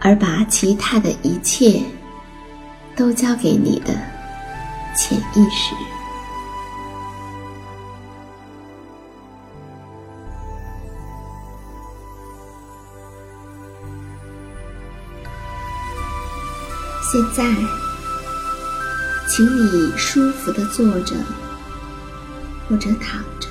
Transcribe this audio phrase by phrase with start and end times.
[0.00, 1.82] 而把其他的一切
[2.96, 3.92] 都交给你的
[4.96, 5.74] 潜意识。
[17.12, 17.44] 现在，
[19.28, 21.16] 请你舒服的坐着
[22.68, 23.48] 或者躺着。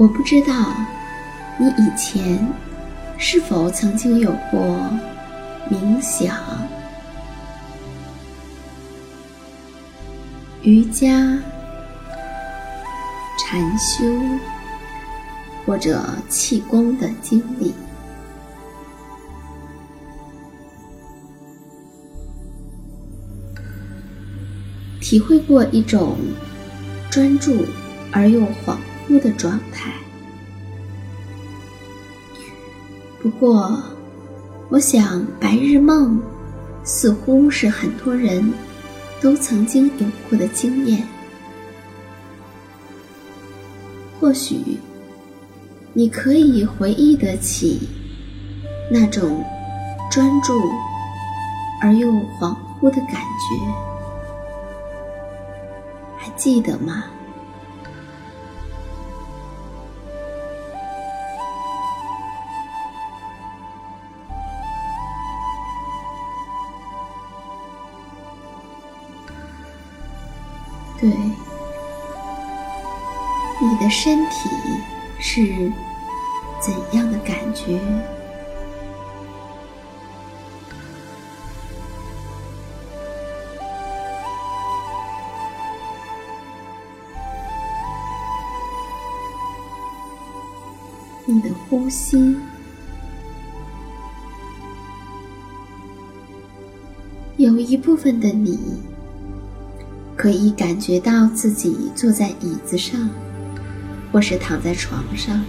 [0.00, 0.74] 我不知道
[1.58, 2.48] 你以前
[3.18, 4.90] 是否曾经有过
[5.70, 6.34] 冥想、
[10.62, 11.38] 瑜伽、
[13.38, 14.06] 禅修
[15.66, 17.74] 或者气功的经历，
[24.98, 26.16] 体会过一种
[27.10, 27.66] 专注
[28.10, 28.78] 而又恍。
[29.10, 29.92] 哭的状态。
[33.20, 33.82] 不过，
[34.68, 36.22] 我想白日梦
[36.84, 38.52] 似乎是很多人
[39.20, 41.04] 都曾经有过的经验。
[44.20, 44.78] 或许
[45.92, 47.88] 你可以回忆得起
[48.88, 49.44] 那种
[50.08, 50.52] 专注
[51.82, 53.56] 而又恍惚的感觉，
[56.16, 57.06] 还记得吗？
[73.80, 74.50] 的身体
[75.18, 75.72] 是
[76.60, 77.80] 怎样的感觉？
[91.24, 92.36] 你的呼吸，
[97.38, 98.58] 有一部分的你。
[100.16, 103.08] 可以感觉到自己坐在椅子上，
[104.12, 105.42] 或是躺在床上，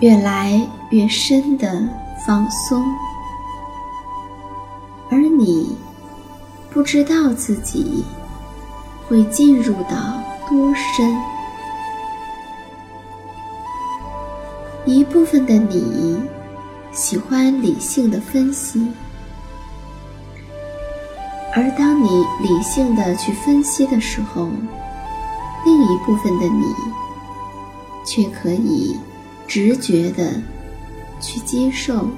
[0.00, 0.60] 越来
[0.90, 1.88] 越深的
[2.26, 2.84] 放松，
[5.10, 5.76] 而你
[6.70, 8.04] 不知道自己
[9.08, 11.16] 会进入到多深。
[14.86, 16.18] 一部分的你
[16.92, 18.86] 喜欢理性的分析，
[21.54, 22.08] 而当你
[22.42, 24.48] 理性的去分析的时候，
[25.64, 26.74] 另一部分的你
[28.06, 28.96] 却可以
[29.46, 30.40] 直觉的
[31.20, 32.08] 去接受。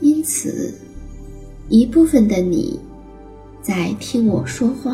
[0.00, 0.74] 因此，
[1.68, 2.80] 一部分的你
[3.62, 4.92] 在听我说话，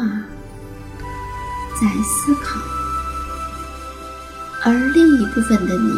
[1.80, 2.60] 在思考。
[4.64, 5.92] 而另一部分的你，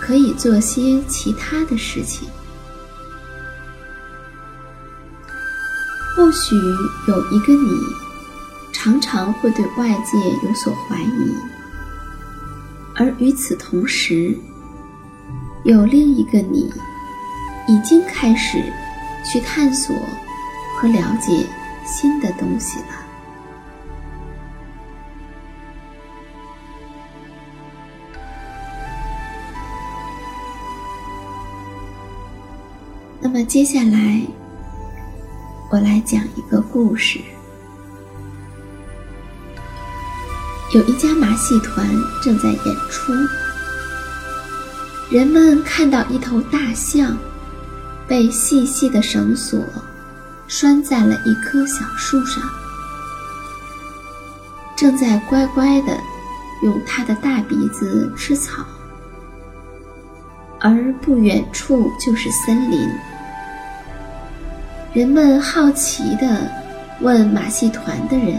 [0.00, 2.26] 可以做些其他的事情。
[6.16, 6.56] 或许
[7.08, 7.70] 有一个你，
[8.82, 11.36] 常常会对外界有所怀疑，
[12.96, 14.36] 而与此同时，
[15.62, 16.68] 有另一个你，
[17.68, 18.60] 已经开始
[19.24, 19.94] 去探索
[20.76, 21.46] 和了解
[21.86, 22.86] 新的东西了。
[33.20, 34.20] 那么接下来，
[35.70, 37.20] 我来讲一个故事。
[40.72, 41.86] 有一家马戏团
[42.22, 43.12] 正在演出，
[45.10, 47.14] 人们看到一头大象
[48.08, 49.62] 被细细的绳索
[50.48, 52.42] 拴在了一棵小树上，
[54.74, 55.94] 正在乖乖的
[56.62, 58.64] 用它的大鼻子吃草，
[60.58, 62.88] 而不远处就是森林。
[64.94, 66.50] 人们好奇地
[67.02, 68.38] 问马戏团的人：“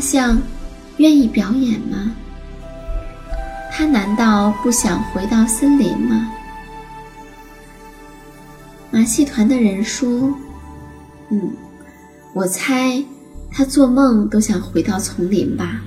[0.00, 0.40] 大象
[0.96, 2.10] 愿意表演吗？
[3.70, 6.32] 他难道不想回到森林吗？”
[8.90, 10.34] 马戏团的人说
[11.28, 11.52] ：“嗯，
[12.32, 13.04] 我猜
[13.52, 15.82] 他做梦都想回到丛林吧。”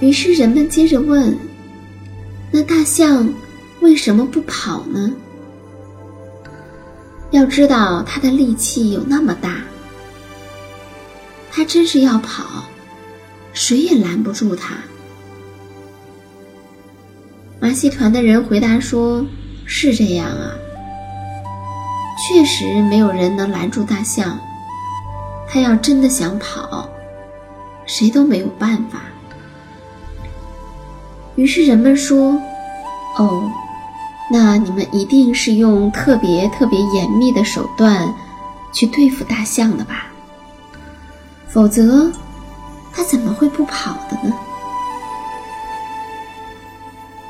[0.00, 1.38] 于是人们接着问
[2.50, 3.32] ：“那大象？”
[3.80, 5.12] 为什么不跑呢？
[7.30, 9.62] 要知道他的力气有那么大，
[11.56, 12.66] 他真是要跑，
[13.54, 14.74] 谁也拦不住他。
[17.58, 19.24] 马戏团的人回答说
[19.64, 20.52] ：“是这样啊，
[22.28, 24.38] 确实没有人能拦住大象。
[25.48, 26.90] 他要真的想跑，
[27.86, 29.00] 谁都没有办法。”
[31.36, 32.38] 于是人们说
[33.16, 33.50] ：“哦。”
[34.30, 38.12] 那你们一定是用特别特别严密的手段
[38.74, 40.08] 去对付大象的吧？
[41.56, 42.12] 否则，
[42.92, 44.36] 他怎么会不跑的呢？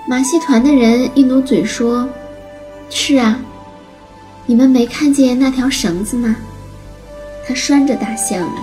[0.04, 2.08] 马戏团的人一努嘴说
[2.90, 3.38] ：“是啊，
[4.44, 6.34] 你们没看见那条绳子吗？
[7.46, 8.60] 它拴着大象呢。”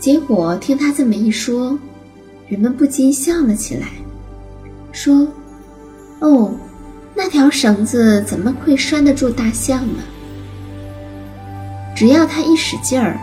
[0.00, 1.78] 结果听他这么一说，
[2.48, 3.86] 人们不禁笑了起来，
[4.92, 5.26] 说
[6.20, 6.52] ：“哦，
[7.14, 10.02] 那条绳子怎么会拴得住大象呢？
[11.96, 13.18] 只要他一使劲儿，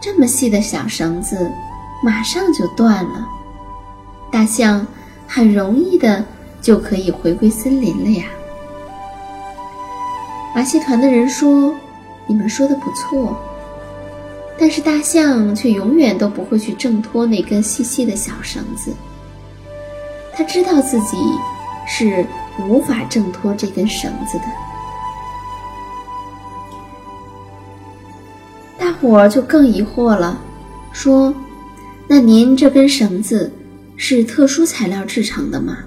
[0.00, 1.50] 这么细的小绳子
[2.04, 3.26] 马上就断了，
[4.30, 4.86] 大象
[5.26, 6.24] 很容易的
[6.60, 8.24] 就可以回归森林了呀。”
[10.54, 11.74] 马戏团的人说
[12.26, 13.36] ：“你们说的不错。”
[14.58, 18.92] 但是大象却永远都不会去挣脱那根细细的小绳子。
[20.36, 21.16] 他知道自己
[21.86, 22.26] 是
[22.58, 24.44] 无法挣脱这根绳子的。
[28.78, 30.38] 大伙儿就更疑惑了，
[30.92, 31.34] 说
[32.08, 33.52] ：“那您这根绳子
[33.96, 35.78] 是特殊材料制成的吗？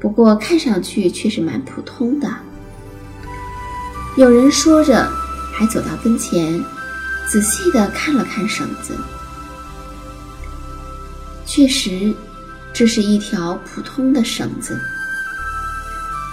[0.00, 2.28] 不过看上去却是蛮普通的。”
[4.16, 5.06] 有人说着，
[5.52, 6.64] 还走到跟前。
[7.28, 8.96] 仔细的看了看绳子，
[11.44, 12.14] 确实，
[12.76, 14.78] 这是一条普通的绳子。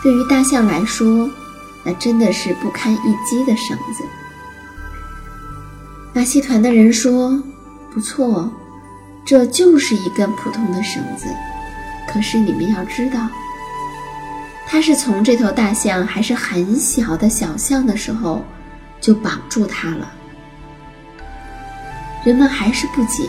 [0.03, 1.29] 对于大象来说，
[1.85, 4.03] 那真的是不堪一击的绳子。
[6.12, 7.41] 马戏团的人说
[7.93, 8.51] ：“不错，
[9.23, 11.27] 这就是一根普通的绳子。
[12.12, 13.29] 可是你们要知道，
[14.67, 18.43] 它是从这头大象还是很小的小象的时候
[19.00, 20.12] 就绑住它了。”
[22.25, 23.23] 人们还是不解，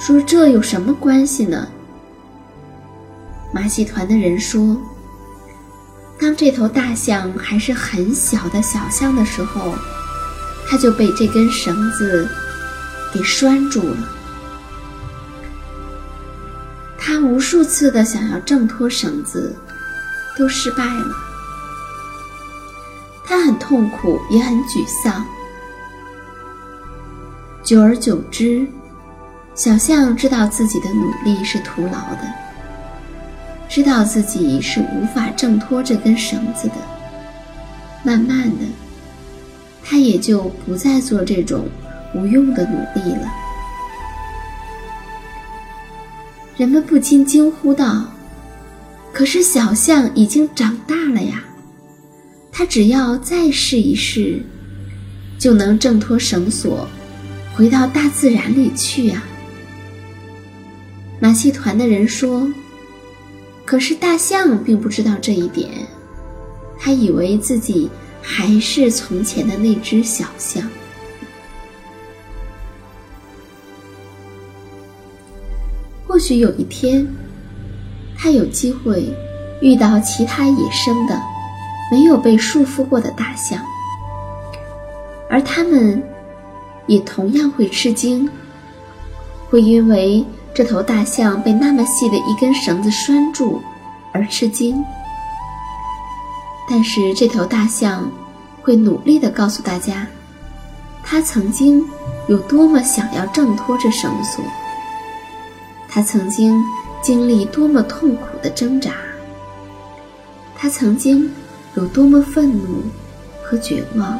[0.00, 1.68] 说：“这有什么关系呢？”
[3.58, 4.80] 马戏团的人说
[6.20, 9.74] ：“当这头大象还是很小的小象的时候，
[10.68, 12.30] 它就被这根绳子
[13.12, 14.08] 给拴住了。
[16.96, 19.52] 它无数次的想要挣脱绳子，
[20.38, 21.16] 都失败了。
[23.24, 25.26] 他很痛苦，也很沮丧。
[27.64, 28.64] 久而久之，
[29.56, 32.32] 小象知道自己的努力是徒劳的，
[33.68, 36.74] 知道自己是无法挣脱这根绳子的。
[38.02, 38.64] 慢慢的，
[39.84, 41.66] 他也就不再做这种
[42.14, 43.30] 无用的努力了。
[46.56, 48.04] 人们不禁惊呼道
[49.12, 51.44] ：“可是小象已经长大了呀，
[52.50, 54.42] 它只要再试一试，
[55.38, 56.88] 就能挣脱绳索。”
[57.54, 59.20] 回到大自然里去呀！
[61.18, 62.48] 马戏团的人说
[63.68, 65.68] ：“可是大象并不知道这一点，
[66.78, 67.90] 它以为自己
[68.22, 70.66] 还是从前的那只小象。
[76.06, 77.06] 或许有一天，
[78.16, 79.04] 它有机会
[79.60, 81.20] 遇到其他野生的、
[81.92, 83.62] 没有被束缚过的大象，
[85.28, 86.02] 而它们。”
[86.88, 88.26] 也同样会吃惊，
[89.50, 90.24] 会因为
[90.54, 93.62] 这头大象被那么细的一根绳子拴住
[94.12, 94.84] 而吃惊。
[96.68, 98.10] 但是这头大象
[98.62, 100.06] 会努力地告诉大家，
[101.02, 101.82] 它曾经
[102.28, 104.44] 有多么想要挣脱这绳索，
[105.88, 106.62] 它曾经
[107.00, 108.92] 经历多么痛苦的挣扎，
[110.54, 111.32] 它曾经
[111.74, 112.82] 有多么愤怒
[113.42, 114.18] 和绝望。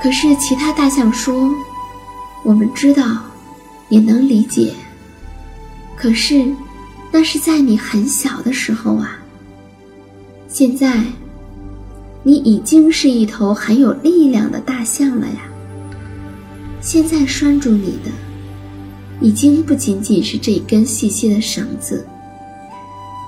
[0.00, 1.50] 可是其他大象说
[2.44, 3.22] ：“我们知道，
[3.88, 4.72] 也能理解。
[5.96, 6.44] 可是，
[7.10, 9.18] 那是在你很小的时候啊。
[10.48, 11.04] 现在，
[12.22, 15.42] 你已经是一头很有力量的大象了呀。
[16.80, 18.10] 现在拴住你的，
[19.20, 22.06] 已经不仅仅是这根细细的绳子，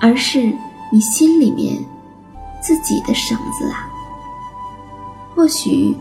[0.01, 0.51] 而是
[0.91, 1.77] 你心里面
[2.61, 3.89] 自己的绳子啊。
[5.35, 5.95] 或许。”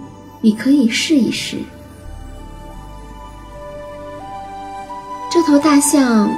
[0.45, 1.57] 你可以试一试。
[5.47, 6.31] 头大象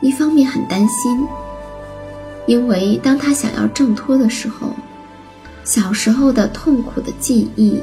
[0.00, 1.26] 一方面很担心，
[2.46, 4.70] 因为当他想要挣脱的时候，
[5.64, 7.80] 小时候的痛苦的记忆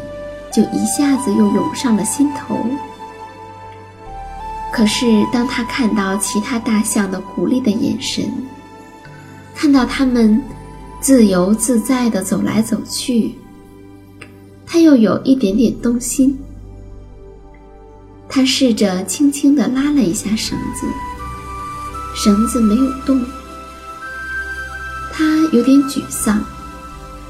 [0.54, 2.58] 就一下子又涌上了心头。
[4.72, 8.24] 可是当他看到其他大象的鼓励的眼神，
[9.54, 10.42] 看到他们
[11.02, 13.36] 自由自在的走来走去。
[14.66, 16.40] 他又有一点点动心，
[18.34, 20.88] 他试着轻轻地拉了一下绳子，
[22.16, 23.22] 绳子没有动。
[25.12, 26.42] 他有点沮丧，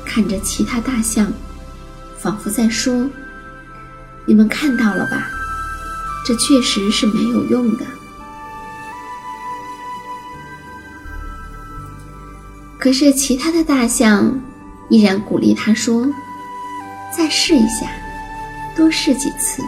[0.06, 1.34] 看着其他大象，
[2.20, 3.10] 仿佛在说
[4.26, 5.28] ：“你们看到了吧？
[6.24, 7.86] 这确实是没有用的。”
[12.78, 14.40] 可是其他的大象
[14.90, 16.08] 依然鼓励他说。
[17.14, 17.92] 再试一下，
[18.74, 19.62] 多试几次。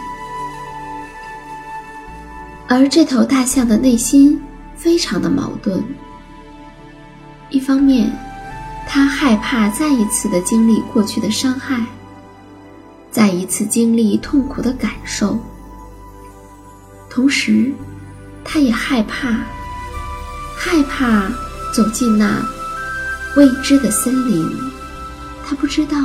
[2.68, 4.42] 而这头大象的内心
[4.76, 5.84] 非常的矛盾。
[7.50, 8.12] 一方面，
[8.88, 11.86] 他害怕再一次的经历过去的伤害，
[13.12, 15.38] 再一次经历痛苦的感受；
[17.10, 17.72] 同时，
[18.44, 19.30] 他也害怕，
[20.58, 21.30] 害怕
[21.74, 22.44] 走进那
[23.36, 24.50] 未知的森林。
[25.46, 25.98] 他不知道。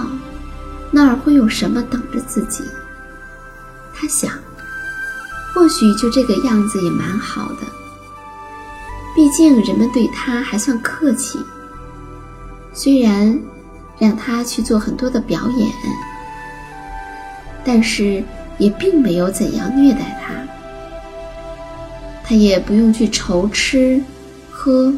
[0.90, 2.64] 那儿会有什么等着自己？
[3.94, 4.32] 他想，
[5.52, 7.66] 或许就这个样子也蛮好的。
[9.14, 11.38] 毕竟人们对他还算客气，
[12.72, 13.38] 虽然
[13.98, 15.68] 让他去做很多的表演，
[17.64, 18.22] 但是
[18.58, 20.34] 也并没有怎样虐待他。
[22.22, 24.00] 他也不用去愁吃
[24.50, 24.92] 喝。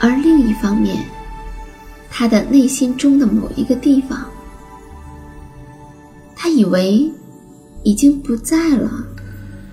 [0.00, 1.04] 而另一方面，
[2.10, 4.28] 他的内心中的某一个地方，
[6.58, 7.08] 以为
[7.84, 8.90] 已经不在了，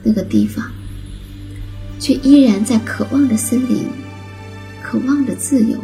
[0.04, 0.72] 那个地方，
[2.00, 3.88] 却依然在渴望着森林，
[4.84, 5.80] 渴望着自由。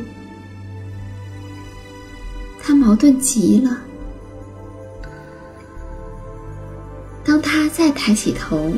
[2.61, 3.81] 他矛盾极了。
[7.25, 8.71] 当他再抬起头，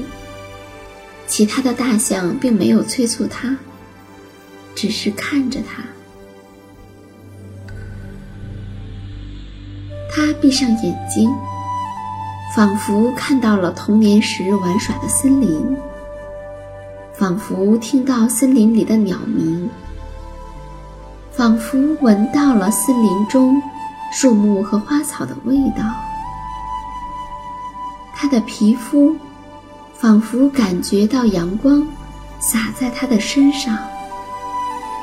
[1.28, 3.58] 其他的大象并没有催促他。
[4.74, 5.84] 只是看着他，
[10.10, 11.30] 他闭上眼睛，
[12.56, 15.76] 仿佛看到了童年时玩耍的森林，
[17.12, 19.68] 仿佛听到森林里的鸟鸣，
[21.32, 23.60] 仿佛闻到了森林中
[24.12, 25.84] 树木和花草的味道。
[28.14, 29.16] 他的皮肤
[29.96, 31.84] 仿佛感觉到阳光
[32.40, 33.76] 洒在他的身上，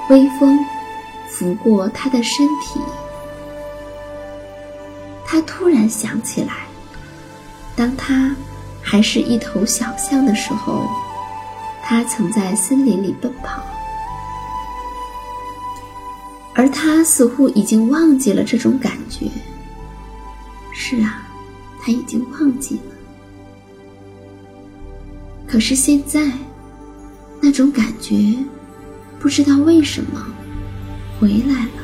[0.09, 0.57] 微风
[1.28, 2.80] 拂过他的身体。
[5.26, 6.54] 他突然想起来，
[7.81, 8.37] 当他
[8.83, 10.87] 还是一头小象的时候，
[11.83, 13.65] 他曾在森林里奔跑，
[16.55, 19.31] 而他似乎已经忘记了这种感觉。
[20.75, 21.23] 是啊，
[21.81, 22.83] 他已经忘记了。
[25.49, 26.31] 可是现在，
[27.41, 28.37] 那种感觉，
[29.19, 30.23] 不知道为什么
[31.19, 31.83] 回来了。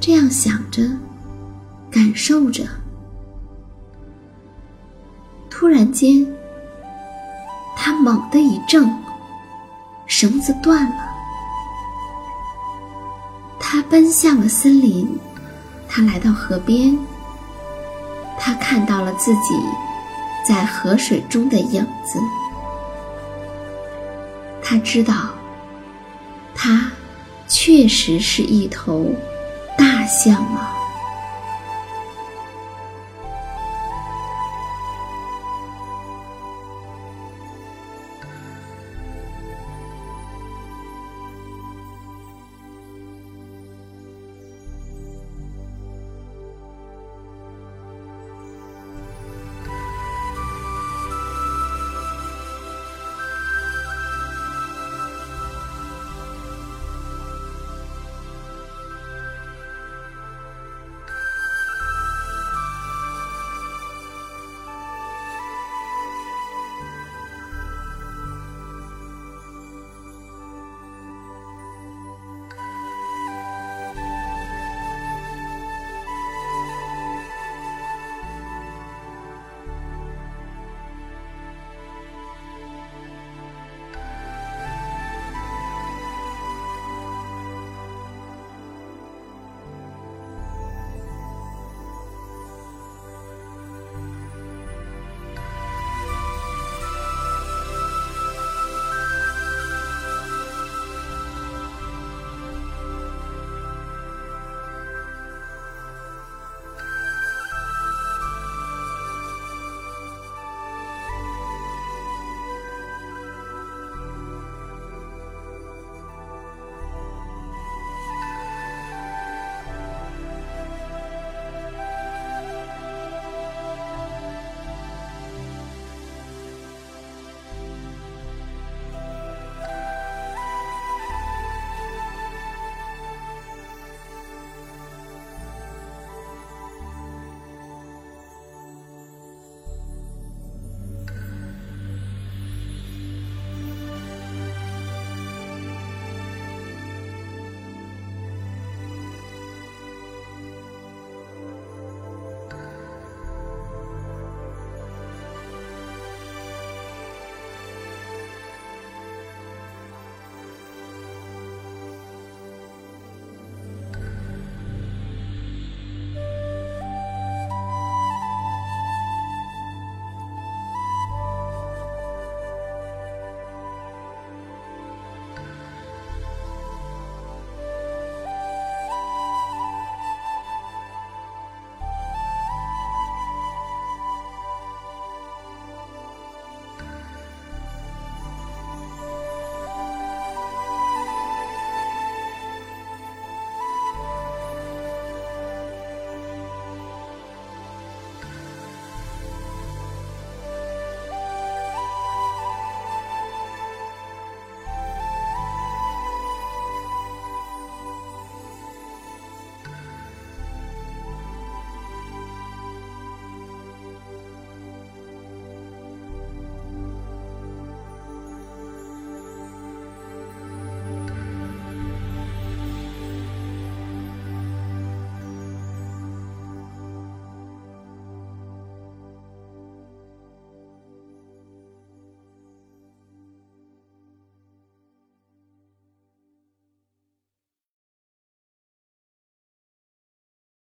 [0.00, 0.82] 这样想着，
[1.88, 2.66] 感受着，
[5.56, 6.26] 突然间，
[7.76, 8.92] 他猛地一挣，
[10.04, 10.96] 绳子断了。
[13.60, 15.16] 他奔向了森林，
[15.88, 16.98] 他来到河边，
[18.36, 19.54] 他看到了自己。
[20.46, 22.18] 在河水中的影子，
[24.60, 25.14] 他知道，
[26.54, 26.90] 他
[27.48, 29.06] 确实是一头
[29.78, 30.73] 大象了。